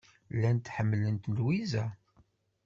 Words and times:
Llant 0.35 0.65
ḥemmlent 0.75 1.23
Lwiza. 1.35 1.85